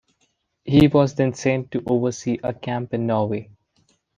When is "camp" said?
2.55-2.95